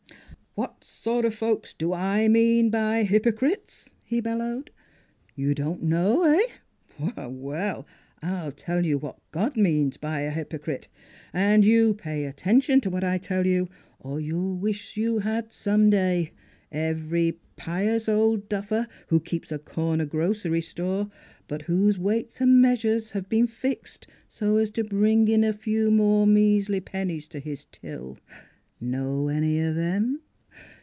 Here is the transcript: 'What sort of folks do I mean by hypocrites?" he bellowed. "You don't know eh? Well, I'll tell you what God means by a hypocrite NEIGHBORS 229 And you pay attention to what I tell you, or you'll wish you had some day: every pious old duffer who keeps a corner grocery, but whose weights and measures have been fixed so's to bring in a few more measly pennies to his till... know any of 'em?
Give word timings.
'What 0.61 0.83
sort 0.83 1.23
of 1.23 1.33
folks 1.33 1.73
do 1.73 1.93
I 1.93 2.27
mean 2.27 2.69
by 2.71 3.03
hypocrites?" 3.03 3.93
he 4.03 4.19
bellowed. 4.19 4.69
"You 5.33 5.55
don't 5.55 5.81
know 5.81 6.23
eh? 6.23 7.13
Well, 7.29 7.87
I'll 8.21 8.51
tell 8.51 8.85
you 8.85 8.97
what 8.97 9.17
God 9.31 9.55
means 9.55 9.95
by 9.95 10.19
a 10.21 10.29
hypocrite 10.29 10.89
NEIGHBORS 11.33 11.63
229 11.63 11.63
And 11.63 11.65
you 11.65 11.93
pay 11.93 12.25
attention 12.25 12.81
to 12.81 12.89
what 12.89 13.05
I 13.05 13.17
tell 13.17 13.47
you, 13.47 13.69
or 14.01 14.19
you'll 14.19 14.57
wish 14.57 14.97
you 14.97 15.19
had 15.19 15.53
some 15.53 15.89
day: 15.89 16.31
every 16.69 17.39
pious 17.55 18.09
old 18.09 18.49
duffer 18.49 18.89
who 19.07 19.21
keeps 19.21 19.53
a 19.53 19.57
corner 19.57 20.05
grocery, 20.05 20.61
but 21.47 21.61
whose 21.61 21.97
weights 21.97 22.41
and 22.41 22.61
measures 22.61 23.11
have 23.11 23.29
been 23.29 23.47
fixed 23.47 24.05
so's 24.27 24.69
to 24.71 24.83
bring 24.83 25.29
in 25.29 25.45
a 25.45 25.53
few 25.53 25.89
more 25.89 26.27
measly 26.27 26.81
pennies 26.81 27.29
to 27.29 27.39
his 27.39 27.63
till... 27.71 28.17
know 28.81 29.29
any 29.29 29.57
of 29.61 29.77
'em? 29.77 30.19